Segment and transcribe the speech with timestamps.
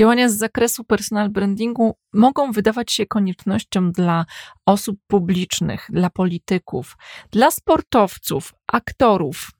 [0.00, 4.26] Działania z zakresu personal brandingu mogą wydawać się koniecznością dla
[4.66, 6.96] osób publicznych, dla polityków,
[7.30, 9.50] dla sportowców, aktorów.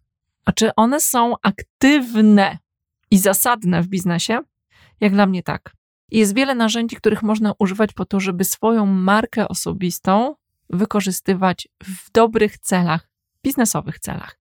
[0.44, 2.58] A czy one są aktywne
[3.10, 4.40] i zasadne w biznesie?
[5.00, 5.74] Jak dla mnie tak.
[6.10, 10.34] Jest wiele narzędzi, których można używać po to, żeby swoją markę osobistą
[10.70, 13.08] wykorzystywać w dobrych celach,
[13.44, 14.39] biznesowych celach.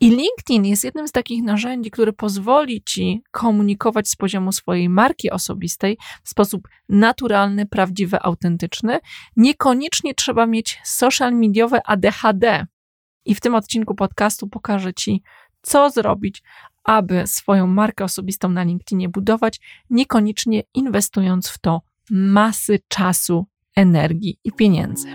[0.00, 5.30] I LinkedIn jest jednym z takich narzędzi, które pozwoli ci komunikować z poziomu swojej marki
[5.30, 8.98] osobistej w sposób naturalny, prawdziwy, autentyczny.
[9.36, 12.66] Niekoniecznie trzeba mieć social mediowe ADHD.
[13.24, 15.22] I w tym odcinku podcastu pokażę ci,
[15.62, 16.42] co zrobić,
[16.84, 21.80] aby swoją markę osobistą na LinkedInie budować, niekoniecznie inwestując w to
[22.10, 25.08] masy czasu, energii i pieniędzy.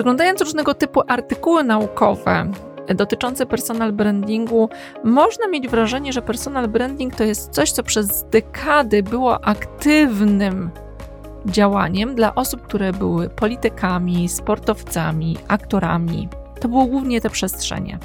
[0.00, 2.50] Przeglądając różnego typu artykuły naukowe
[2.94, 4.68] dotyczące personal brandingu,
[5.04, 10.70] można mieć wrażenie, że personal branding to jest coś, co przez dekady było aktywnym
[11.46, 16.28] działaniem dla osób, które były politykami, sportowcami, aktorami.
[16.60, 17.98] To były głównie te przestrzenie.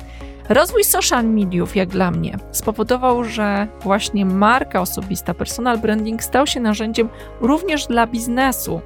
[0.49, 6.59] Rozwój social mediów, jak dla mnie, spowodował, że właśnie marka osobista, personal branding stał się
[6.59, 7.09] narzędziem
[7.41, 8.81] również dla biznesu.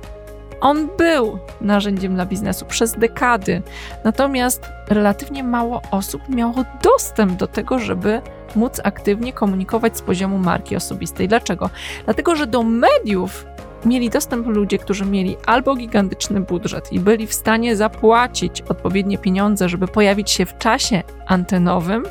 [0.62, 3.62] On był narzędziem dla biznesu przez dekady,
[4.04, 8.22] natomiast relatywnie mało osób miało dostęp do tego, żeby
[8.56, 11.28] móc aktywnie komunikować z poziomu marki osobistej.
[11.28, 11.70] Dlaczego?
[12.06, 13.46] Dlatego, że do mediów
[13.86, 19.70] mieli dostęp ludzie, którzy mieli albo gigantyczny budżet i byli w stanie zapłacić odpowiednie pieniądze,
[19.70, 22.04] żeby pojawić się w czasie antenowym,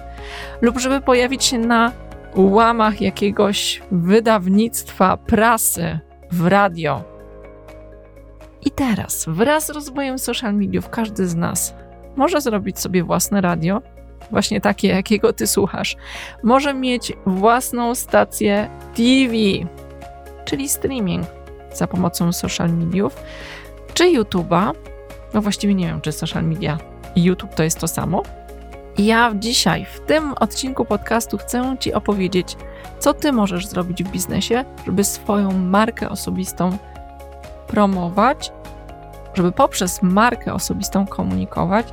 [0.61, 1.93] lub żeby pojawić się na
[2.37, 5.99] łamach jakiegoś wydawnictwa, prasy,
[6.33, 7.18] w radio.
[8.69, 11.75] I teraz, wraz z rozwojem social mediów, każdy z nas
[12.17, 13.83] może zrobić sobie własne radio,
[14.31, 15.97] właśnie takie, jakiego ty słuchasz.
[16.43, 19.35] Może mieć własną stację TV,
[20.45, 21.27] czyli streaming
[21.75, 23.23] za pomocą social mediów,
[23.95, 24.73] czy YouTube'a.
[25.35, 26.79] No właściwie nie wiem, czy social media
[27.15, 28.23] i YouTube to jest to samo.
[28.99, 32.57] Ja dzisiaj w tym odcinku podcastu chcę Ci opowiedzieć,
[32.99, 36.79] co Ty możesz zrobić w biznesie, żeby swoją markę osobistą
[37.69, 38.53] promować,
[39.35, 41.87] żeby poprzez markę osobistą komunikować.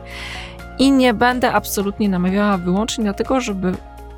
[0.79, 3.73] I nie będę absolutnie namawiała wyłącznie dlatego, żeby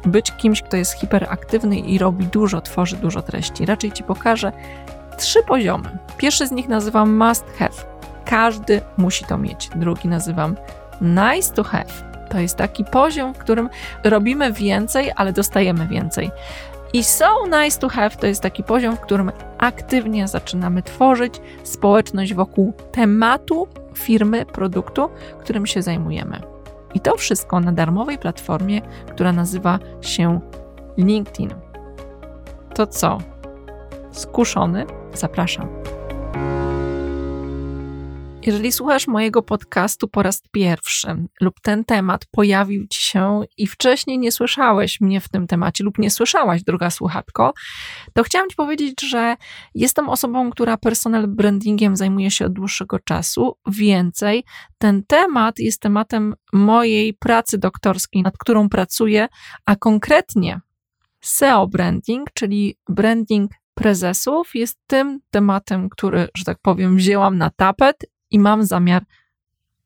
[0.05, 3.65] być kimś, kto jest hiperaktywny i robi dużo, tworzy dużo treści.
[3.65, 4.51] Raczej Ci pokażę,
[5.17, 5.97] trzy poziomy.
[6.17, 7.97] Pierwszy z nich nazywam must have.
[8.25, 9.69] Każdy musi to mieć.
[9.75, 10.55] Drugi nazywam
[11.01, 12.07] nice to have.
[12.29, 13.69] To jest taki poziom, w którym
[14.03, 16.31] robimy więcej, ale dostajemy więcej.
[16.93, 22.33] I so nice to have to jest taki poziom, w którym aktywnie zaczynamy tworzyć społeczność
[22.33, 25.09] wokół tematu firmy, produktu,
[25.39, 26.41] którym się zajmujemy.
[26.93, 28.81] I to wszystko na darmowej platformie,
[29.11, 30.39] która nazywa się
[30.97, 31.53] LinkedIn.
[32.75, 33.17] To co?
[34.11, 34.85] Skuszony?
[35.13, 35.67] Zapraszam.
[38.47, 41.07] Jeżeli słuchasz mojego podcastu po raz pierwszy
[41.41, 45.97] lub ten temat pojawił ci się i wcześniej nie słyszałeś mnie w tym temacie lub
[45.97, 47.53] nie słyszałaś, druga słuchatko,
[48.13, 49.35] to chciałam ci powiedzieć, że
[49.75, 53.57] jestem osobą, która personal brandingiem zajmuje się od dłuższego czasu.
[53.67, 54.43] Więcej,
[54.77, 59.27] ten temat jest tematem mojej pracy doktorskiej, nad którą pracuję,
[59.65, 60.61] a konkretnie
[61.21, 67.97] SEO branding, czyli branding prezesów jest tym tematem, który, że tak powiem, wzięłam na tapet
[68.37, 69.05] i mam zamiar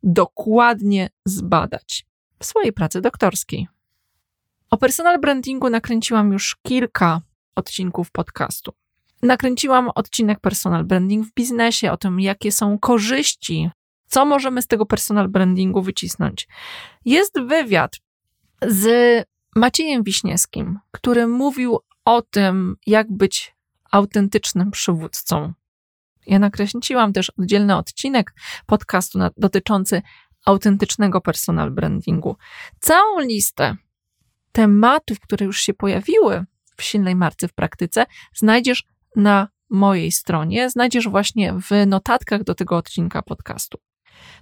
[0.03, 2.05] dokładnie zbadać
[2.39, 3.67] w swojej pracy doktorskiej.
[4.71, 7.21] O personal brandingu nakręciłam już kilka
[7.55, 8.73] odcinków podcastu.
[9.23, 13.69] Nakręciłam odcinek personal branding w biznesie, o tym, jakie są korzyści,
[14.07, 16.47] co możemy z tego personal brandingu wycisnąć.
[17.05, 17.99] Jest wywiad
[18.67, 18.85] z
[19.55, 23.55] Maciejem Wiśniewskim, który mówił o tym, jak być
[23.91, 25.53] autentycznym przywódcą.
[26.27, 28.33] Ja nakręciłam też oddzielny odcinek
[28.65, 30.01] podcastu na, dotyczący
[30.45, 32.37] autentycznego personal brandingu.
[32.79, 33.75] Całą listę
[34.51, 36.45] tematów, które już się pojawiły
[36.77, 38.05] w silnej marce w praktyce,
[38.35, 38.83] znajdziesz
[39.15, 43.77] na mojej stronie, znajdziesz właśnie w notatkach do tego odcinka podcastu.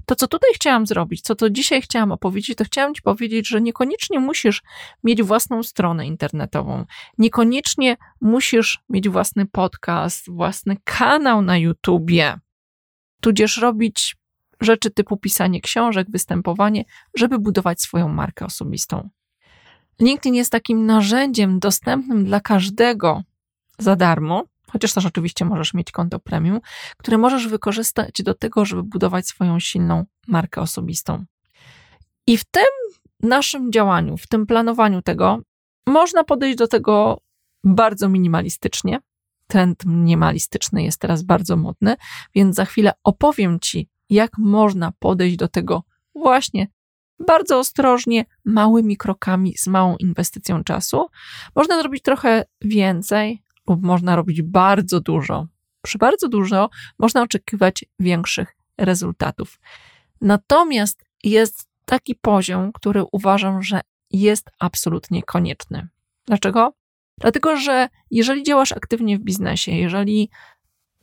[0.05, 3.61] To, co tutaj chciałam zrobić, co to dzisiaj chciałam opowiedzieć, to chciałam Ci powiedzieć, że
[3.61, 4.63] niekoniecznie musisz
[5.03, 6.85] mieć własną stronę internetową,
[7.17, 12.39] niekoniecznie musisz mieć własny podcast, własny kanał na YouTubie,
[13.21, 14.15] tudzież robić
[14.61, 19.09] rzeczy typu pisanie książek, występowanie, żeby budować swoją markę osobistą.
[19.99, 23.23] LinkedIn jest takim narzędziem dostępnym dla każdego
[23.77, 26.59] za darmo, chociaż też oczywiście możesz mieć konto premium,
[26.97, 31.25] które możesz wykorzystać do tego, żeby budować swoją silną markę osobistą.
[32.27, 32.63] I w tym
[33.19, 35.39] naszym działaniu, w tym planowaniu tego,
[35.87, 37.21] można podejść do tego
[37.63, 38.99] bardzo minimalistycznie.
[39.47, 41.95] Trend minimalistyczny jest teraz bardzo modny,
[42.35, 45.83] więc za chwilę opowiem Ci, jak można podejść do tego
[46.15, 46.67] właśnie
[47.27, 51.07] bardzo ostrożnie, małymi krokami, z małą inwestycją czasu.
[51.55, 53.43] Można zrobić trochę więcej,
[53.75, 55.47] można robić bardzo dużo.
[55.81, 56.69] Przy bardzo dużo
[56.99, 59.59] można oczekiwać większych rezultatów.
[60.21, 63.81] Natomiast jest taki poziom, który uważam, że
[64.11, 65.87] jest absolutnie konieczny.
[66.25, 66.73] Dlaczego?
[67.19, 70.29] Dlatego, że jeżeli działasz aktywnie w biznesie, jeżeli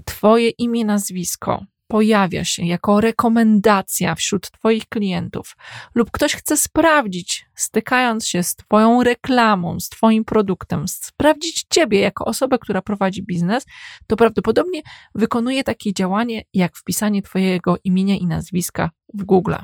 [0.04, 5.56] Twoje imię, nazwisko pojawia się jako rekomendacja wśród Twoich klientów,
[5.94, 12.24] lub ktoś chce sprawdzić, stykając się z Twoją reklamą, z Twoim produktem, sprawdzić Ciebie jako
[12.24, 13.66] osobę, która prowadzi biznes,
[14.06, 14.82] to prawdopodobnie
[15.14, 19.54] wykonuje takie działanie jak wpisanie Twojego imienia i nazwiska w Google.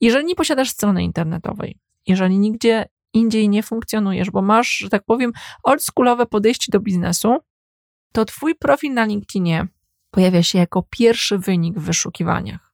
[0.00, 5.32] Jeżeli nie posiadasz strony internetowej, jeżeli nigdzie indziej nie funkcjonujesz, bo masz, że tak powiem,
[5.62, 7.36] oldschoolowe podejście do biznesu,
[8.12, 9.66] to Twój profil na LinkedInie
[10.14, 12.72] pojawia się jako pierwszy wynik w wyszukiwaniach.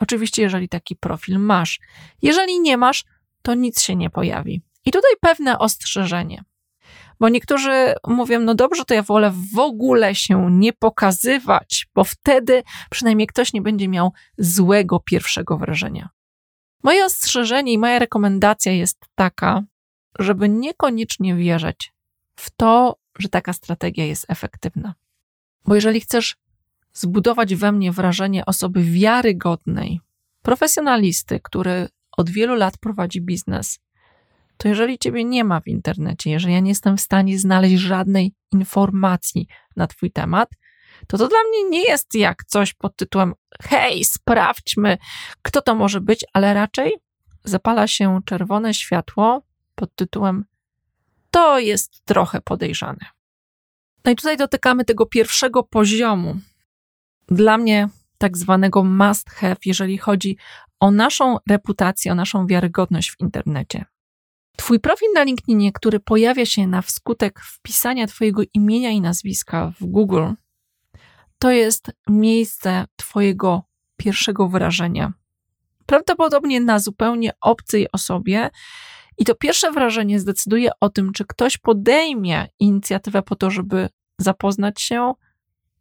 [0.00, 1.80] Oczywiście, jeżeli taki profil masz.
[2.22, 3.04] Jeżeli nie masz,
[3.42, 4.62] to nic się nie pojawi.
[4.84, 6.44] I tutaj pewne ostrzeżenie.
[7.20, 12.62] Bo niektórzy mówią, no dobrze, to ja wolę w ogóle się nie pokazywać, bo wtedy
[12.90, 16.08] przynajmniej ktoś nie będzie miał złego pierwszego wrażenia.
[16.82, 19.62] Moje ostrzeżenie i moja rekomendacja jest taka,
[20.18, 21.92] żeby niekoniecznie wierzyć
[22.36, 24.94] w to, że taka strategia jest efektywna.
[25.64, 26.36] Bo jeżeli chcesz
[26.92, 30.00] zbudować we mnie wrażenie osoby wiarygodnej,
[30.42, 33.78] profesjonalisty, który od wielu lat prowadzi biznes,
[34.56, 38.32] to jeżeli ciebie nie ma w internecie, jeżeli ja nie jestem w stanie znaleźć żadnej
[38.52, 39.46] informacji
[39.76, 40.50] na twój temat,
[41.06, 44.98] to to dla mnie nie jest jak coś pod tytułem hej, sprawdźmy,
[45.42, 46.92] kto to może być, ale raczej
[47.44, 49.42] zapala się czerwone światło
[49.74, 50.44] pod tytułem
[51.32, 53.06] to jest trochę podejrzane.
[54.04, 56.36] No i tutaj dotykamy tego pierwszego poziomu
[57.28, 57.88] dla mnie
[58.18, 60.36] tak zwanego must have, jeżeli chodzi
[60.80, 63.84] o naszą reputację, o naszą wiarygodność w internecie.
[64.56, 69.86] Twój profil na LinkedInie, który pojawia się na wskutek wpisania Twojego imienia i nazwiska w
[69.86, 70.24] Google,
[71.38, 73.62] to jest miejsce Twojego
[73.96, 75.12] pierwszego wrażenia.
[75.86, 78.50] Prawdopodobnie na zupełnie obcej osobie,
[79.18, 83.88] i to pierwsze wrażenie zdecyduje o tym, czy ktoś podejmie inicjatywę po to, żeby
[84.18, 85.12] zapoznać się,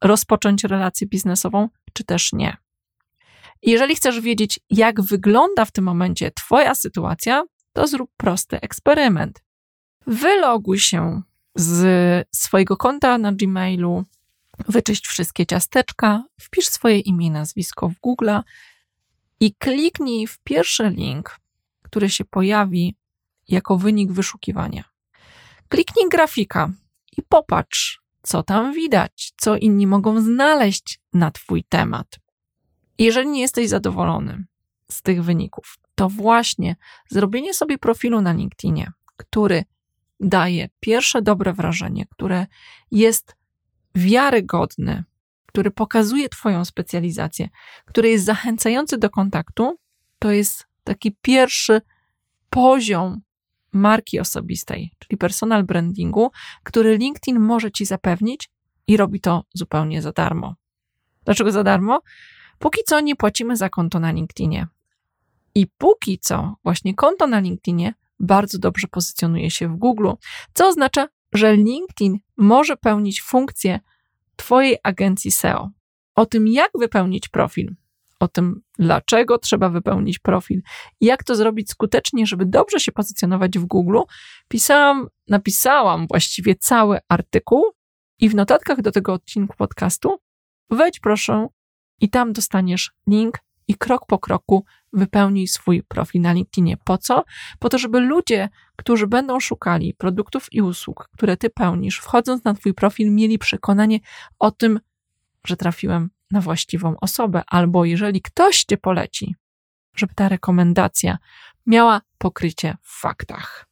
[0.02, 2.58] rozpocząć relację biznesową, czy też nie.
[3.62, 7.44] Jeżeli chcesz wiedzieć, jak wygląda w tym momencie Twoja sytuacja,
[7.74, 9.44] to zrób prosty eksperyment.
[10.08, 11.22] Wyloguj się
[11.56, 14.04] z swojego konta na Gmailu,
[14.68, 18.30] wyczyść wszystkie ciasteczka, wpisz swoje imię i nazwisko w Google
[19.40, 21.40] i kliknij w pierwszy link,
[21.82, 22.96] który się pojawi
[23.48, 24.84] jako wynik wyszukiwania.
[25.70, 26.70] Kliknij grafika
[27.18, 32.20] i popatrz, co tam widać, co inni mogą znaleźć na Twój temat.
[32.98, 34.46] Jeżeli nie jesteś zadowolony
[34.92, 36.76] z tych wyników, to właśnie
[37.10, 39.64] zrobienie sobie profilu na LinkedInie, który
[40.20, 42.48] daje pierwsze dobre wrażenie, które
[42.92, 43.36] jest
[43.96, 45.04] wiarygodny,
[45.46, 47.50] który pokazuje Twoją specjalizację,
[47.86, 49.78] który jest zachęcający do kontaktu,
[50.20, 51.82] to jest taki pierwszy
[52.50, 53.22] poziom
[53.74, 56.32] marki osobistej, czyli personal brandingu,
[56.64, 58.50] który LinkedIn może ci zapewnić
[58.88, 60.56] i robi to zupełnie za darmo.
[61.26, 62.02] Dlaczego za darmo?
[62.60, 64.68] Póki co nie płacimy za konto na LinkedInie.
[65.56, 70.10] I póki co właśnie konto na LinkedInie bardzo dobrze pozycjonuje się w Google,
[70.54, 73.80] co oznacza, że LinkedIn może pełnić funkcję
[74.36, 75.70] Twojej agencji SEO.
[76.16, 77.76] O tym, jak wypełnić profil,
[78.22, 80.62] o tym, dlaczego trzeba wypełnić profil
[81.00, 84.00] i jak to zrobić skutecznie, żeby dobrze się pozycjonować w Google,
[84.48, 87.64] pisałam, napisałam właściwie cały artykuł
[88.20, 90.18] i w notatkach do tego odcinku podcastu
[90.70, 91.48] wejdź proszę
[92.02, 93.38] i tam dostaniesz link
[93.68, 96.78] i krok po kroku wypełnij swój profil na LinkedInie.
[96.86, 97.24] Po co?
[97.60, 102.54] Po to, żeby ludzie, którzy będą szukali produktów i usług, które ty pełnisz, wchodząc na
[102.54, 104.00] twój profil, mieli przekonanie
[104.40, 104.80] o tym,
[105.46, 109.36] że trafiłem na właściwą osobę, albo jeżeli ktoś cię poleci,
[109.96, 111.18] żeby ta rekomendacja
[111.66, 113.68] miała pokrycie w faktach.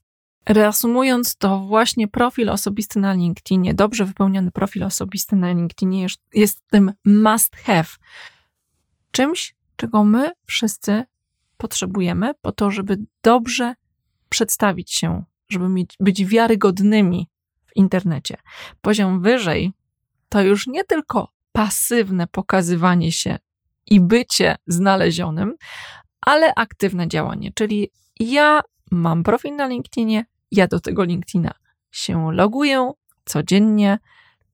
[0.50, 6.62] Reasumując, to właśnie profil osobisty na LinkedInie, dobrze wypełniony profil osobisty na LinkedInie jest, jest
[6.68, 7.90] tym must have.
[9.12, 11.04] Czymś, czego my wszyscy
[11.58, 13.76] potrzebujemy po to, żeby dobrze
[14.30, 17.30] przedstawić się, żeby mieć, być wiarygodnymi
[17.66, 18.38] w internecie.
[18.82, 19.74] Poziom wyżej
[20.30, 23.38] to już nie tylko pasywne pokazywanie się
[23.88, 25.56] i bycie znalezionym,
[26.22, 27.52] ale aktywne działanie.
[27.56, 28.62] Czyli ja
[28.92, 31.52] mam profil na LinkedInie, ja do tego LinkedIna
[31.92, 32.92] się loguję,
[33.26, 34.00] codziennie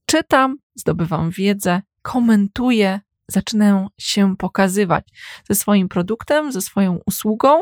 [0.06, 5.08] czytam, zdobywam wiedzę, komentuję, zaczynam się pokazywać
[5.50, 7.60] ze swoim produktem, ze swoją usługą.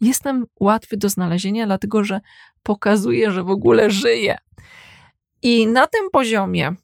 [0.00, 2.20] Jestem łatwy do znalezienia, dlatego że
[2.62, 4.38] pokazuję, że w ogóle żyję.
[5.42, 6.76] I na tym poziomie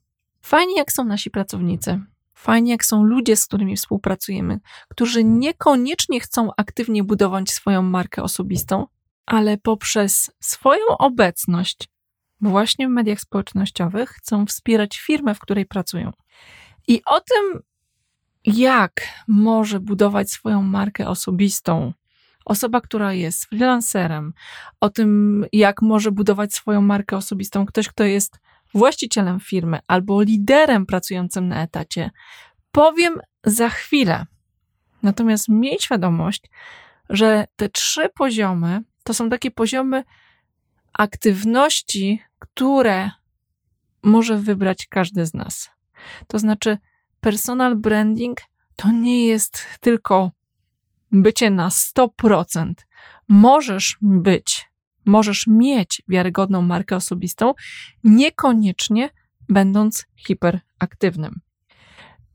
[0.43, 2.01] fajnie, jak są nasi pracownicy,
[2.35, 8.87] fajnie, jak są ludzie, z którymi współpracujemy, którzy niekoniecznie chcą aktywnie budować swoją markę osobistą,
[9.27, 11.89] ale poprzez swoją obecność
[12.41, 16.13] właśnie w mediach społecznościowych chcą wspierać firmę, w której pracują.
[16.89, 17.63] I o tym,
[18.45, 21.93] jak może budować swoją markę osobistą
[22.45, 24.33] osoba, która jest freelancerem,
[24.81, 28.39] o tym, jak może budować swoją markę osobistą ktoś, kto jest
[28.75, 32.11] właścicielem firmy albo liderem pracującym na etacie,
[32.73, 34.27] powiem za chwilę.
[35.03, 36.43] Natomiast miej świadomość,
[37.11, 40.05] że te trzy poziomy to są takie poziomy
[40.93, 43.11] aktywności, które
[44.03, 45.71] może wybrać każdy z nas.
[46.27, 46.79] To znaczy,
[47.21, 48.41] personal branding
[48.77, 50.31] to nie jest tylko
[51.13, 52.73] bycie na 100%.
[53.29, 54.72] Możesz być,
[55.05, 57.55] możesz mieć wiarygodną markę osobistą,
[58.05, 59.11] niekoniecznie
[59.49, 61.41] będąc hiperaktywnym.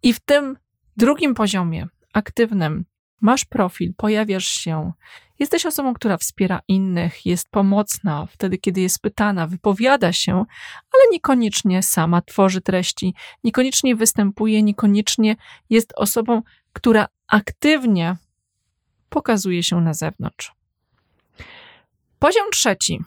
[0.03, 0.57] I w tym
[0.97, 2.85] drugim poziomie, aktywnym,
[3.21, 4.91] masz profil, pojawiasz się,
[5.39, 10.33] jesteś osobą, która wspiera innych, jest pomocna wtedy, kiedy jest pytana, wypowiada się,
[10.93, 15.35] ale niekoniecznie sama tworzy treści, niekoniecznie występuje, niekoniecznie
[15.69, 16.41] jest osobą,
[16.73, 18.15] która aktywnie
[19.09, 20.56] pokazuje się na zewnątrz.
[22.19, 22.99] Poziom trzeci.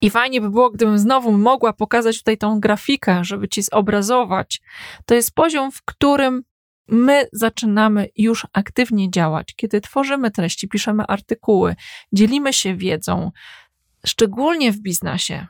[0.00, 4.60] I fajnie by było, gdybym znowu mogła pokazać tutaj tą grafikę, żeby ci zobrazować.
[5.06, 6.42] To jest poziom, w którym
[6.88, 11.76] my zaczynamy już aktywnie działać, kiedy tworzymy treści, piszemy artykuły,
[12.12, 13.30] dzielimy się wiedzą,
[14.06, 15.46] szczególnie w biznesie.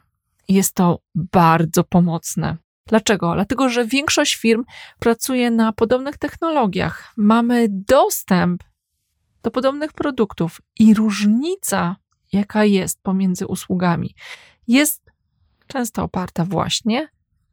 [0.48, 2.56] Jest to bardzo pomocne.
[2.86, 3.34] Dlaczego?
[3.34, 4.64] Dlatego, że większość firm
[4.98, 7.12] pracuje na podobnych technologiach.
[7.16, 8.64] Mamy dostęp
[9.42, 11.96] do podobnych produktów i różnica,
[12.32, 14.14] jaka jest pomiędzy usługami,
[14.68, 15.10] jest
[15.66, 17.08] często oparta właśnie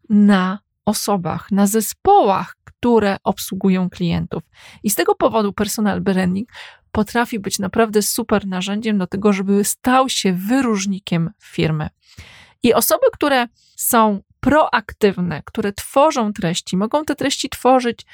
[0.10, 4.44] na osobach, na zespołach, które obsługują klientów.
[4.84, 6.50] I z tego powodu personal branding
[6.92, 11.90] potrafi być naprawdę super narzędziem do tego, żeby stał się wyróżnikiem firmy.
[12.64, 18.06] I osoby, które są proaktywne, które tworzą treści, mogą te treści tworzyć,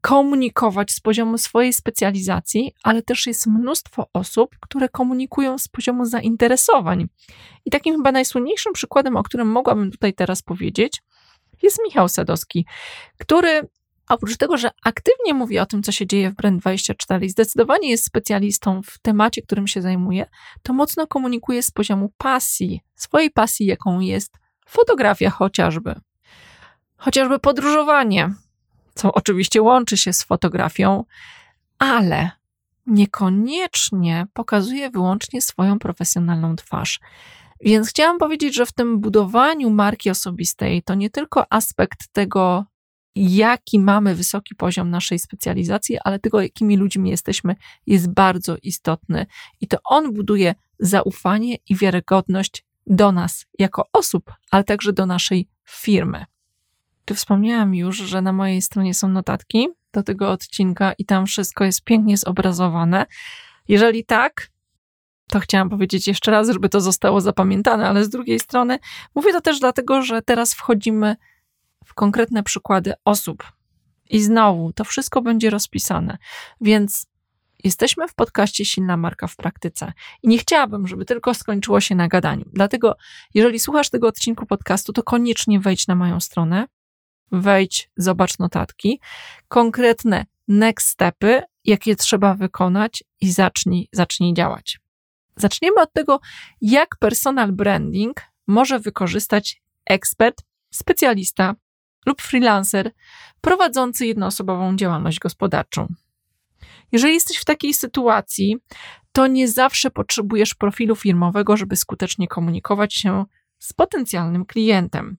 [0.00, 7.06] komunikować z poziomu swojej specjalizacji, ale też jest mnóstwo osób, które komunikują z poziomu zainteresowań.
[7.64, 11.02] I takim chyba najsłynniejszym przykładem, o którym mogłabym tutaj teraz powiedzieć,
[11.62, 12.66] jest Michał Sadowski,
[13.18, 13.68] który
[14.08, 18.04] oprócz tego, że aktywnie mówi o tym, co się dzieje w Brand24 i zdecydowanie jest
[18.04, 20.26] specjalistą w temacie, którym się zajmuje,
[20.62, 24.39] to mocno komunikuje z poziomu pasji, swojej pasji, jaką jest
[24.70, 25.94] fotografia chociażby.
[26.96, 28.34] Chociażby podróżowanie,
[28.94, 31.04] co oczywiście łączy się z fotografią,
[31.78, 32.30] ale
[32.86, 37.00] niekoniecznie pokazuje wyłącznie swoją profesjonalną twarz.
[37.60, 42.64] Więc chciałam powiedzieć, że w tym budowaniu marki osobistej to nie tylko aspekt tego,
[43.14, 49.26] jaki mamy wysoki poziom naszej specjalizacji, ale tego, jakimi ludźmi jesteśmy, jest bardzo istotny.
[49.60, 55.48] I to on buduje zaufanie i wiarygodność do nas jako osób, ale także do naszej
[55.64, 56.24] firmy.
[57.04, 61.64] Tu wspomniałam już, że na mojej stronie są notatki do tego odcinka i tam wszystko
[61.64, 63.06] jest pięknie zobrazowane.
[63.68, 64.48] Jeżeli tak,
[65.28, 68.78] to chciałam powiedzieć jeszcze raz, żeby to zostało zapamiętane, ale z drugiej strony
[69.14, 71.16] mówię to też dlatego, że teraz wchodzimy
[71.84, 73.52] w konkretne przykłady osób.
[74.10, 76.18] I znowu to wszystko będzie rozpisane.
[76.60, 77.06] Więc
[77.64, 79.92] jesteśmy w podcaście Silna Marka w Praktyce.
[80.22, 82.44] I nie chciałabym, żeby tylko skończyło się na gadaniu.
[82.52, 82.96] Dlatego,
[83.34, 86.66] jeżeli słuchasz tego odcinku podcastu, to koniecznie wejdź na moją stronę,
[87.32, 89.00] wejdź, zobacz notatki,
[89.48, 94.80] konkretne next stepy, jakie trzeba wykonać i zacznij, zacznij działać.
[95.36, 96.20] Zaczniemy od tego,
[96.60, 101.54] jak personal branding może wykorzystać ekspert, specjalista
[102.06, 102.90] lub freelancer
[103.40, 105.94] prowadzący jednoosobową działalność gospodarczą.
[106.92, 108.56] Jeżeli jesteś w takiej sytuacji,
[109.12, 113.24] to nie zawsze potrzebujesz profilu firmowego, żeby skutecznie komunikować się
[113.58, 115.16] z potencjalnym klientem,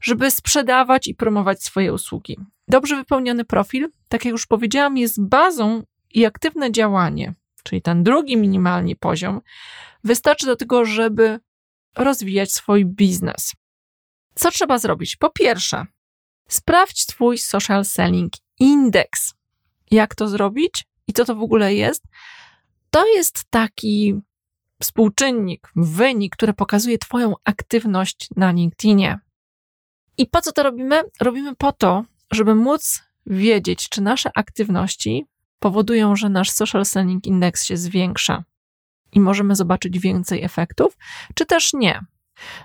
[0.00, 2.36] żeby sprzedawać i promować swoje usługi.
[2.68, 7.34] Dobrze wypełniony profil, tak jak już powiedziałam, jest bazą i aktywne działanie
[7.64, 9.40] czyli ten drugi minimalnie poziom,
[10.04, 11.40] wystarczy do tego, żeby
[11.96, 13.52] rozwijać swój biznes.
[14.34, 15.16] Co trzeba zrobić?
[15.16, 15.86] Po pierwsze,
[16.48, 19.34] sprawdź Twój Social Selling Index.
[19.90, 22.04] Jak to zrobić i co to w ogóle jest?
[22.90, 24.14] To jest taki
[24.80, 29.18] współczynnik, wynik, który pokazuje Twoją aktywność na LinkedInie.
[30.18, 31.02] I po co to robimy?
[31.20, 35.26] Robimy po to, żeby móc wiedzieć, czy nasze aktywności
[35.58, 38.44] powodują, że nasz social selling index się zwiększa
[39.12, 40.96] i możemy zobaczyć więcej efektów,
[41.34, 42.00] czy też nie.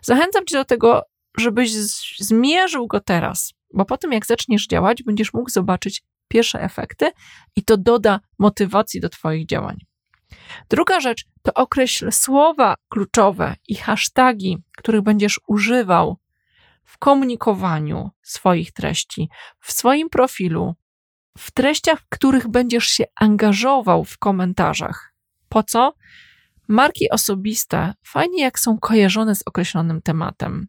[0.02, 1.02] Zachęcam Cię do tego,
[1.38, 1.72] żebyś
[2.20, 7.12] zmierzył go teraz, bo po tym, jak zaczniesz działać, będziesz mógł zobaczyć pierwsze efekty
[7.56, 9.78] i to doda motywacji do Twoich działań.
[10.70, 16.18] Druga rzecz to określ słowa kluczowe i hasztagi, których będziesz używał
[16.84, 20.76] w komunikowaniu swoich treści, w swoim profilu,
[21.38, 25.14] w treściach, w których będziesz się angażował w komentarzach.
[25.50, 25.94] Po co?
[26.68, 30.68] Marki osobiste fajnie jak są kojarzone z określonym tematem.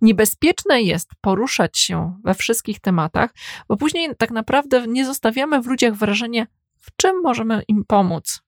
[0.00, 3.30] Niebezpieczne jest poruszać się we wszystkich tematach,
[3.68, 6.46] bo później tak naprawdę nie zostawiamy w ludziach wrażenia,
[6.78, 8.40] w czym możemy im pomóc,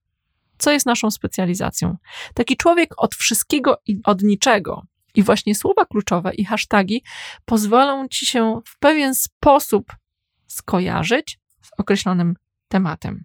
[0.59, 1.97] co jest naszą specjalizacją.
[2.35, 4.82] Taki człowiek od wszystkiego i od niczego.
[5.14, 7.04] I właśnie słowa kluczowe i hasztagi
[7.44, 9.92] pozwolą ci się w pewien sposób
[10.47, 12.35] skojarzyć z określonym
[12.68, 13.25] tematem.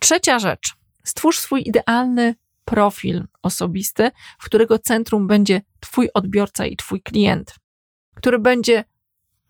[0.00, 0.74] Trzecia rzecz.
[1.04, 2.34] Stwórz swój idealny
[2.70, 7.54] profil osobisty, w którego centrum będzie Twój odbiorca i Twój klient,
[8.14, 8.84] który będzie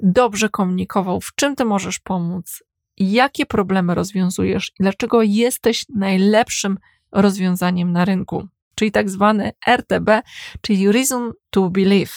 [0.00, 2.62] dobrze komunikował, w czym Ty możesz pomóc,
[2.96, 6.78] jakie problemy rozwiązujesz i dlaczego jesteś najlepszym
[7.12, 10.22] rozwiązaniem na rynku, czyli tak zwany RTB,
[10.60, 12.12] czyli Reason to Believe.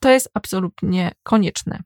[0.00, 1.82] To jest absolutnie konieczne.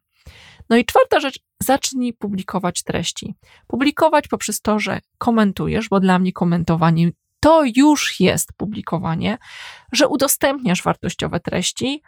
[0.71, 3.35] No i czwarta rzecz, zacznij publikować treści.
[3.67, 7.11] Publikować poprzez to, że komentujesz, bo dla mnie komentowanie
[7.45, 9.39] to już jest publikowanie,
[9.93, 12.03] że udostępniasz wartościowe treści,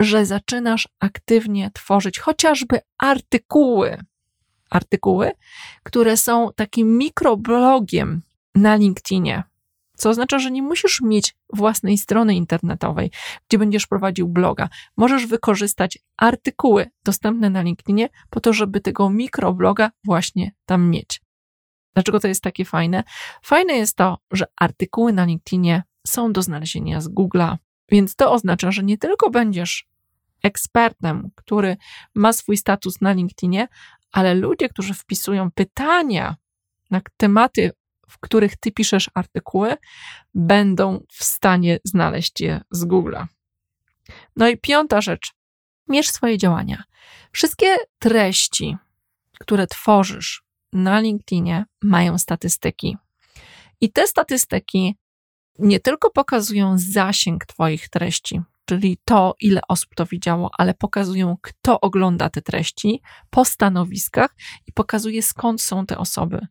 [0.00, 3.98] że zaczynasz aktywnie tworzyć chociażby artykuły,
[4.70, 5.32] artykuły,
[5.82, 8.22] które są takim mikroblogiem
[8.54, 9.42] na LinkedInie.
[9.96, 13.10] Co oznacza, że nie musisz mieć własnej strony internetowej,
[13.48, 14.68] gdzie będziesz prowadził bloga.
[14.96, 21.27] Możesz wykorzystać artykuły dostępne na LinkedInie po to, żeby tego mikrobloga właśnie tam mieć.
[21.98, 23.04] Dlaczego to jest takie fajne?
[23.42, 27.56] Fajne jest to, że artykuły na LinkedInie są do znalezienia z Google'a,
[27.88, 29.88] więc to oznacza, że nie tylko będziesz
[30.42, 31.76] ekspertem, który
[32.14, 33.68] ma swój status na LinkedInie,
[34.12, 36.36] ale ludzie, którzy wpisują pytania
[36.90, 37.70] na tematy,
[38.08, 39.74] w których ty piszesz artykuły,
[40.34, 43.26] będą w stanie znaleźć je z Google'a.
[44.36, 45.32] No i piąta rzecz.
[45.88, 46.82] Mierz swoje działania.
[47.32, 48.76] Wszystkie treści,
[49.40, 52.96] które tworzysz, na LinkedInie mają statystyki.
[53.80, 54.96] I te statystyki
[55.58, 61.80] nie tylko pokazują zasięg Twoich treści, czyli to, ile osób to widziało, ale pokazują, kto
[61.80, 66.46] ogląda te treści po stanowiskach i pokazuje, skąd są te osoby.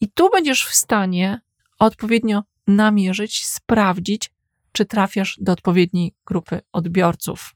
[0.00, 1.40] I tu będziesz w stanie
[1.78, 4.30] odpowiednio namierzyć, sprawdzić,
[4.72, 7.54] czy trafiasz do odpowiedniej grupy odbiorców.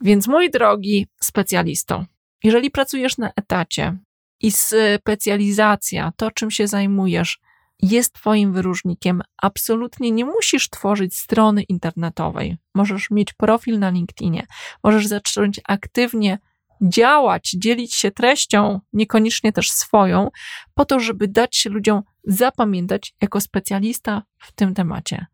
[0.00, 2.04] Więc mój drogi specjalisto,
[2.44, 3.98] jeżeli pracujesz na etacie,
[4.40, 7.40] i specjalizacja, to czym się zajmujesz,
[7.82, 9.22] jest Twoim wyróżnikiem.
[9.42, 12.56] Absolutnie nie musisz tworzyć strony internetowej.
[12.74, 14.46] Możesz mieć profil na LinkedInie,
[14.84, 16.38] możesz zacząć aktywnie
[16.82, 20.28] działać, dzielić się treścią, niekoniecznie też swoją,
[20.74, 25.26] po to, żeby dać się ludziom zapamiętać jako specjalista w tym temacie.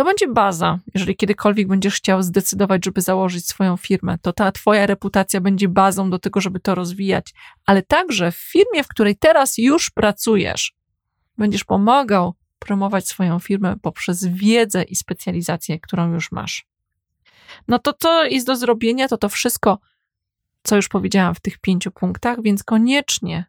[0.00, 4.86] To będzie baza, jeżeli kiedykolwiek będziesz chciał zdecydować, żeby założyć swoją firmę, to ta Twoja
[4.86, 7.34] reputacja będzie bazą do tego, żeby to rozwijać,
[7.66, 10.74] ale także w firmie, w której teraz już pracujesz,
[11.38, 16.66] będziesz pomagał promować swoją firmę poprzez wiedzę i specjalizację, którą już masz.
[17.68, 19.78] No to co jest do zrobienia, to to wszystko,
[20.62, 23.44] co już powiedziałam w tych pięciu punktach, więc koniecznie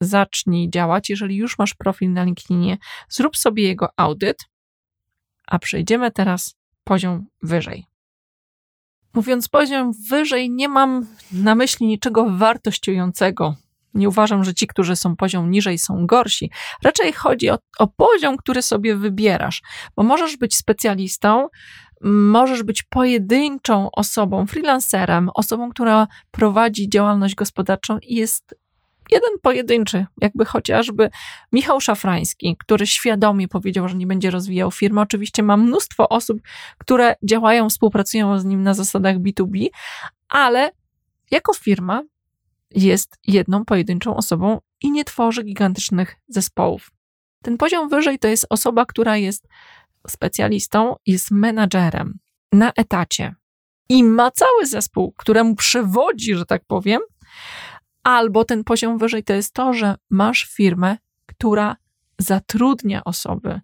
[0.00, 1.10] zacznij działać.
[1.10, 2.78] Jeżeli już masz profil na LinkedInie,
[3.08, 4.48] zrób sobie jego audyt
[5.46, 6.54] a przejdziemy teraz
[6.84, 7.86] poziom wyżej.
[9.14, 13.56] Mówiąc poziom wyżej, nie mam na myśli niczego wartościującego.
[13.94, 16.50] Nie uważam, że ci, którzy są poziom niżej, są gorsi.
[16.84, 19.62] Raczej chodzi o, o poziom, który sobie wybierasz,
[19.96, 21.48] bo możesz być specjalistą,
[22.02, 28.54] możesz być pojedynczą osobą, freelancerem, osobą, która prowadzi działalność gospodarczą i jest
[29.10, 31.10] jeden pojedynczy, jakby chociażby
[31.52, 35.00] Michał Szafrański, który świadomie powiedział, że nie będzie rozwijał firmy.
[35.00, 36.38] Oczywiście ma mnóstwo osób,
[36.78, 39.66] które działają, współpracują z nim na zasadach B2B,
[40.28, 40.70] ale
[41.30, 42.02] jako firma
[42.70, 46.90] jest jedną pojedynczą osobą i nie tworzy gigantycznych zespołów.
[47.42, 49.48] Ten poziom wyżej to jest osoba, która jest
[50.08, 52.18] specjalistą, jest menadżerem
[52.52, 53.34] na etacie
[53.88, 57.00] i ma cały zespół, któremu przewodzi, że tak powiem,
[58.06, 61.76] Albo ten poziom wyżej to jest to, że masz firmę, która
[62.18, 63.60] zatrudnia osoby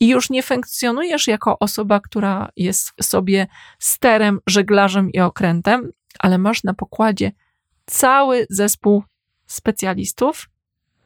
[0.00, 3.46] i już nie funkcjonujesz jako osoba, która jest sobie
[3.78, 7.32] sterem, żeglarzem i okrętem, ale masz na pokładzie
[7.86, 9.02] cały zespół
[9.46, 10.50] specjalistów,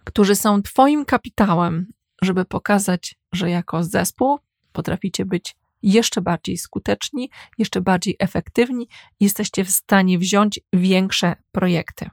[0.05, 1.87] którzy są Twoim kapitałem,
[2.23, 4.39] żeby pokazać, że jako zespół
[4.73, 8.89] potraficie być jeszcze bardziej skuteczni, jeszcze bardziej efektywni,
[9.21, 12.11] jesteście w stanie wziąć większe projekty.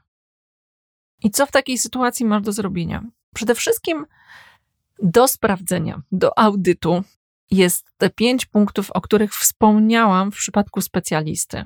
[1.23, 3.03] I co w takiej sytuacji masz do zrobienia?
[3.34, 4.05] Przede wszystkim
[5.03, 7.03] do sprawdzenia, do audytu
[7.51, 11.63] jest te pięć punktów, o których wspomniałam w przypadku specjalisty.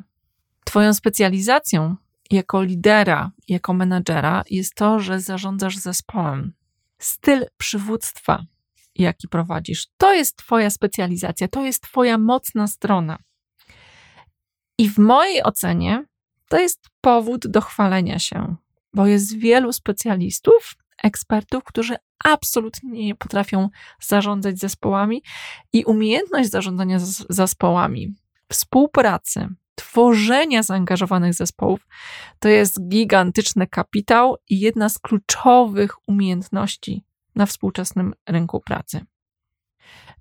[0.66, 1.96] Twoją specjalizacją
[2.32, 6.54] jako lidera, jako menadżera jest to, że zarządzasz zespołem.
[7.00, 8.44] Styl przywództwa,
[8.96, 13.18] jaki prowadzisz, to jest Twoja specjalizacja, to jest Twoja mocna strona.
[14.78, 16.06] I w mojej ocenie
[16.50, 18.56] to jest powód do chwalenia się,
[18.96, 23.70] bo jest wielu specjalistów, ekspertów, którzy absolutnie nie potrafią
[24.02, 25.24] zarządzać zespołami
[25.74, 28.16] i umiejętność zarządzania zespołami,
[28.52, 31.88] współpracy, tworzenia zaangażowanych zespołów
[32.40, 37.04] to jest gigantyczny kapitał i jedna z kluczowych umiejętności
[37.36, 39.06] na współczesnym rynku pracy.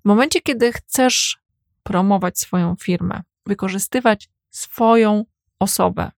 [0.01, 1.39] W momencie, kiedy chcesz
[1.83, 5.25] promować swoją firmę, wykorzystywać swoją
[5.59, 6.11] osobę,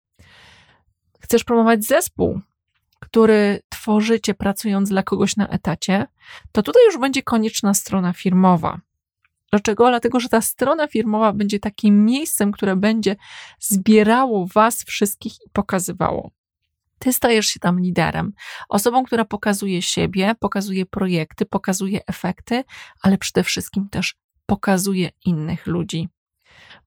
[1.19, 2.41] chcesz promować zespół,
[2.99, 6.07] który tworzycie pracując dla kogoś na etacie,
[6.51, 8.81] to tutaj już będzie konieczna strona firmowa.
[9.51, 9.89] Dlaczego?
[9.89, 13.15] Dlatego, że ta strona firmowa będzie takim miejscem, które będzie
[13.59, 16.31] zbierało Was wszystkich i pokazywało.
[16.99, 18.33] Ty stajesz się tam liderem,
[18.69, 22.63] osobą, która pokazuje siebie, pokazuje projekty, pokazuje efekty,
[23.01, 26.09] ale przede wszystkim też pokazuje innych ludzi.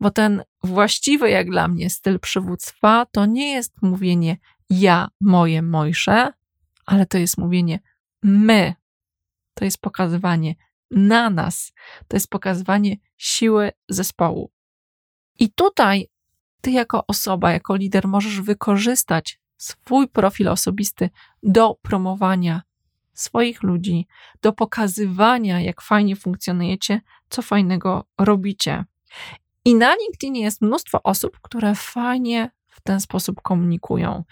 [0.00, 4.36] Bo ten właściwy, jak dla mnie, styl przywództwa to nie jest mówienie
[4.70, 6.32] ja, moje, mojsze,
[6.86, 7.80] ale to jest mówienie
[8.22, 8.74] my.
[9.54, 10.54] To jest pokazywanie
[10.90, 11.72] na nas.
[12.08, 14.50] To jest pokazywanie siły zespołu.
[15.38, 16.08] I tutaj
[16.60, 21.10] ty, jako osoba, jako lider, możesz wykorzystać swój profil osobisty
[21.42, 22.62] do promowania
[23.12, 24.06] swoich ludzi,
[24.42, 28.84] do pokazywania, jak fajnie funkcjonujecie, co fajnego robicie.
[29.64, 34.24] I na LinkedInie jest mnóstwo osób, które fajnie w ten sposób komunikują.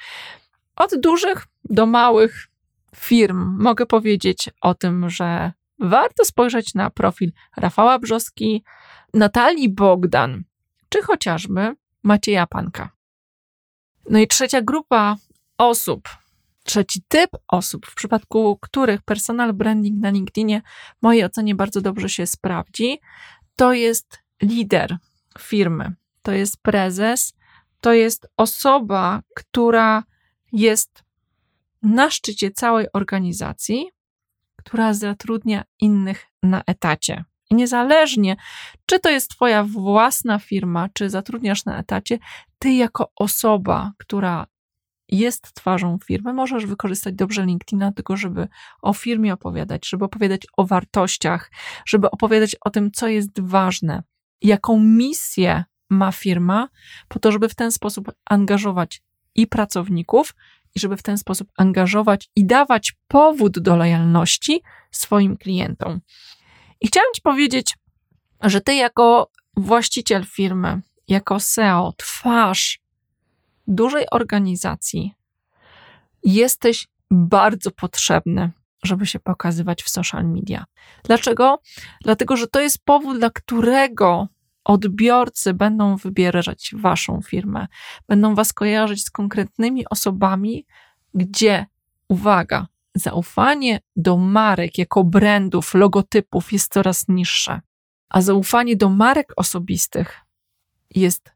[0.76, 2.48] Od dużych do małych
[2.96, 8.64] firm mogę powiedzieć o tym, że warto spojrzeć na profil Rafała Brzoski,
[9.14, 10.44] Natalii Bogdan,
[10.88, 12.90] czy chociażby Macieja Panka.
[14.10, 15.16] No i trzecia grupa
[15.58, 16.08] osób,
[16.64, 20.62] trzeci typ osób, w przypadku których personal branding na LinkedInie
[20.98, 22.98] w mojej ocenie bardzo dobrze się sprawdzi,
[23.56, 24.96] to jest lider
[25.38, 27.34] firmy, to jest prezes,
[27.80, 30.02] to jest osoba, która
[30.52, 31.02] jest
[31.82, 33.90] na szczycie całej organizacji,
[34.56, 37.24] która zatrudnia innych na etacie.
[37.50, 38.36] Niezależnie,
[38.86, 42.18] czy to jest Twoja własna firma, czy zatrudniasz na etacie,
[42.58, 44.46] Ty jako osoba, która
[45.08, 48.48] jest twarzą firmy, możesz wykorzystać dobrze LinkedIna, tylko żeby
[48.82, 51.50] o firmie opowiadać, żeby opowiadać o wartościach,
[51.86, 54.02] żeby opowiadać o tym, co jest ważne,
[54.42, 56.68] jaką misję ma firma,
[57.08, 59.02] po to, żeby w ten sposób angażować
[59.34, 60.34] i pracowników,
[60.74, 66.00] i żeby w ten sposób angażować i dawać powód do lojalności swoim klientom.
[66.80, 67.74] I chciałam Ci powiedzieć,
[68.42, 72.80] że Ty, jako właściciel firmy, jako SEO, twarz
[73.66, 75.14] dużej organizacji,
[76.24, 78.50] jesteś bardzo potrzebny,
[78.82, 80.64] żeby się pokazywać w social media.
[81.04, 81.60] Dlaczego?
[82.04, 84.28] Dlatego, że to jest powód, dla którego
[84.68, 87.66] odbiorcy będą wybierać waszą firmę,
[88.08, 90.66] będą was kojarzyć z konkretnymi osobami,
[91.14, 91.66] gdzie,
[92.08, 97.60] uwaga, zaufanie do marek jako brandów, logotypów jest coraz niższe,
[98.08, 100.20] a zaufanie do marek osobistych
[100.94, 101.32] jest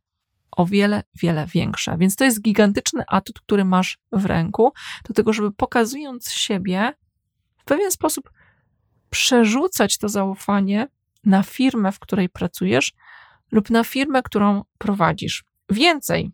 [0.51, 1.97] o wiele, wiele większe.
[1.99, 4.73] Więc to jest gigantyczny atut, który masz w ręku,
[5.09, 6.93] do tego, żeby pokazując siebie,
[7.57, 8.31] w pewien sposób
[9.11, 10.89] przerzucać to zaufanie
[11.25, 12.93] na firmę, w której pracujesz,
[13.53, 15.45] lub na firmę, którą prowadzisz.
[15.71, 16.31] Więcej,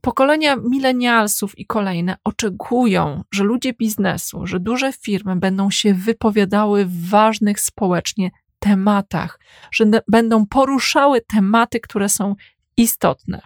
[0.00, 7.08] pokolenia milenialsów i kolejne oczekują, że ludzie biznesu, że duże firmy będą się wypowiadały w
[7.08, 9.40] ważnych społecznie tematach,
[9.72, 12.34] że będą poruszały tematy, które są
[12.76, 13.42] istotne.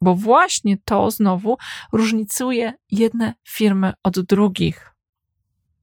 [0.00, 1.56] Bo właśnie to znowu
[1.92, 4.94] różnicuje jedne firmy od drugich.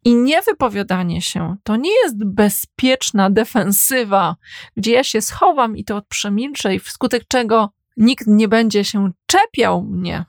[0.05, 4.35] I niewypowiadanie się to nie jest bezpieczna defensywa,
[4.77, 9.81] gdzie ja się schowam i to przemilczę, i wskutek czego nikt nie będzie się czepiał
[9.81, 10.25] mnie.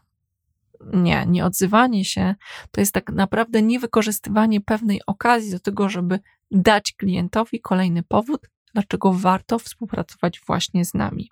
[0.92, 2.34] Nie, nie odzywanie się
[2.70, 8.40] to jest tak naprawdę niewykorzystywanie pewnej okazji do tego, żeby dać klientowi kolejny powód,
[8.74, 11.30] dlaczego warto współpracować właśnie z nami.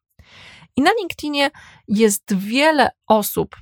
[0.77, 1.51] I na LinkedInie
[1.89, 3.57] jest wiele osób,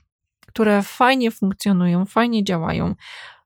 [0.46, 2.94] które fajnie funkcjonują, fajnie działają.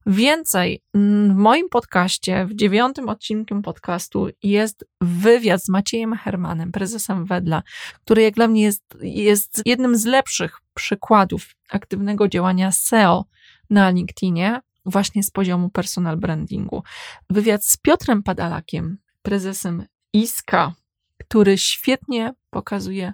[0.07, 7.62] Więcej, w moim podcaście, w dziewiątym odcinku podcastu jest wywiad z Maciejem Hermanem, prezesem Wedla,
[8.05, 13.25] który jak dla mnie jest, jest jednym z lepszych przykładów aktywnego działania SEO
[13.71, 16.83] na LinkedInie, właśnie z poziomu personal brandingu.
[17.31, 20.75] Wywiad z Piotrem Padalakiem, prezesem ISKA,
[21.19, 23.12] który świetnie pokazuje,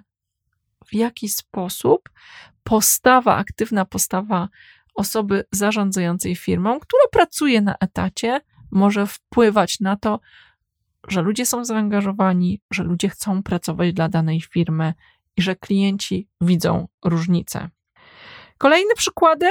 [0.85, 2.09] w jaki sposób
[2.63, 4.49] postawa, aktywna postawa
[4.93, 10.19] osoby zarządzającej firmą, która pracuje na etacie, może wpływać na to,
[11.07, 14.93] że ludzie są zaangażowani, że ludzie chcą pracować dla danej firmy
[15.37, 17.69] i że klienci widzą różnice.
[18.57, 19.49] Kolejne przykłady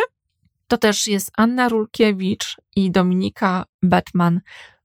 [0.67, 4.41] to też jest Anna Rulkiewicz i Dominika Batman.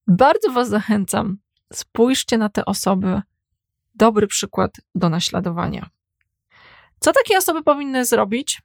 [0.08, 1.38] Bardzo Was zachęcam,
[1.74, 3.22] spójrzcie na te osoby.
[3.96, 5.89] Dobry przykład do naśladowania.
[7.00, 8.62] Co takie osoby powinny zrobić?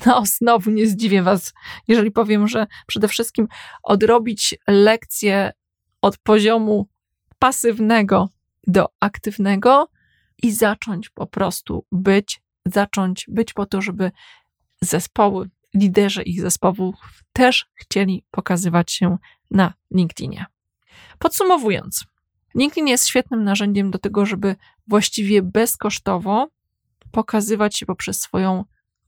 [0.06, 1.52] No, znowu nie zdziwię Was,
[1.88, 3.48] jeżeli powiem, że przede wszystkim
[3.82, 5.52] odrobić lekcje
[6.02, 6.88] od poziomu
[7.38, 8.28] pasywnego
[8.66, 9.88] do aktywnego
[10.42, 14.10] i zacząć po prostu być, zacząć być po to, żeby
[14.80, 16.94] zespoły, liderzy ich zespołów
[17.32, 19.18] też chcieli pokazywać się
[19.50, 20.46] na LinkedInie.
[21.18, 22.04] Podsumowując,
[22.54, 26.48] LinkedIn jest świetnym narzędziem do tego, żeby właściwie bezkosztowo
[27.10, 28.64] pokazywać się poprzez swoją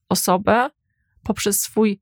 [0.09, 0.71] osobę,
[1.23, 2.01] poprzez swój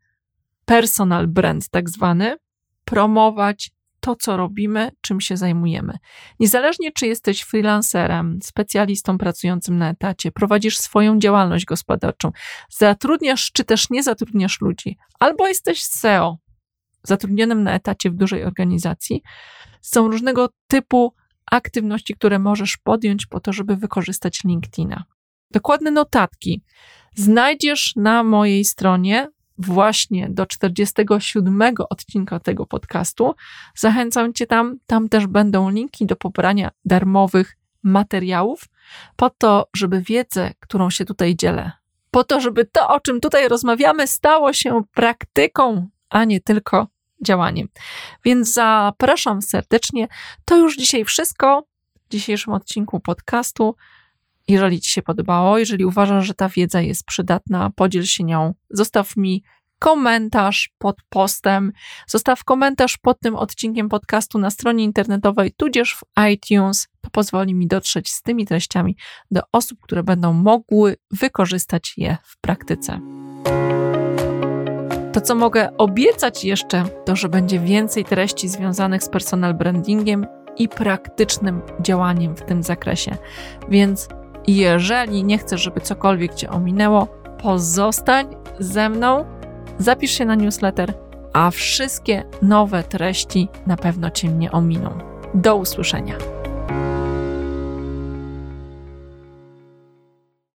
[0.64, 2.36] personal brand, tak zwany,
[2.84, 5.98] promować to, co robimy, czym się zajmujemy.
[6.40, 12.30] Niezależnie, czy jesteś freelancerem, specjalistą pracującym na etacie, prowadzisz swoją działalność gospodarczą,
[12.70, 16.38] zatrudniasz czy też nie zatrudniasz ludzi, albo jesteś SEO,
[17.02, 19.22] zatrudnionym na etacie w dużej organizacji,
[19.80, 21.14] są różnego typu
[21.50, 25.04] aktywności, które możesz podjąć po to, żeby wykorzystać LinkedIna.
[25.50, 26.62] Dokładne notatki
[27.14, 33.34] znajdziesz na mojej stronie właśnie do 47 odcinka tego podcastu.
[33.74, 38.64] Zachęcam Cię tam, tam też będą linki do pobrania darmowych materiałów,
[39.16, 41.72] po to, żeby wiedzę, którą się tutaj dzielę,
[42.10, 46.86] po to, żeby to, o czym tutaj rozmawiamy, stało się praktyką, a nie tylko
[47.24, 47.68] działaniem.
[48.24, 50.08] Więc zapraszam serdecznie.
[50.44, 51.64] To już dzisiaj wszystko
[52.06, 53.76] w dzisiejszym odcinku podcastu.
[54.50, 58.54] Jeżeli Ci się podobało, jeżeli uważasz, że ta wiedza jest przydatna, podziel się nią.
[58.70, 59.42] Zostaw mi
[59.78, 61.72] komentarz pod postem,
[62.06, 66.88] zostaw komentarz pod tym odcinkiem podcastu na stronie internetowej, tudzież w iTunes.
[67.00, 68.96] To pozwoli mi dotrzeć z tymi treściami
[69.30, 73.00] do osób, które będą mogły wykorzystać je w praktyce.
[75.12, 80.68] To, co mogę obiecać jeszcze, to, że będzie więcej treści związanych z personal brandingiem i
[80.68, 83.16] praktycznym działaniem w tym zakresie.
[83.68, 84.08] Więc
[84.56, 87.06] jeżeli nie chcesz, żeby cokolwiek cię ominęło,
[87.42, 88.26] pozostań
[88.58, 89.24] ze mną,
[89.78, 90.94] zapisz się na newsletter,
[91.32, 94.98] a wszystkie nowe treści na pewno cię nie ominą.
[95.34, 96.39] Do usłyszenia.